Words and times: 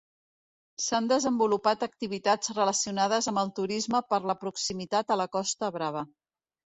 S'han 0.83 1.09
desenvolupat 1.09 1.83
activitats 1.87 2.53
relacionades 2.59 3.27
amb 3.33 3.41
el 3.41 3.51
turisme 3.59 4.01
per 4.15 4.21
la 4.31 4.37
proximitat 4.45 5.15
a 5.17 5.19
la 5.23 5.29
Costa 5.37 5.71
Brava. 5.77 6.03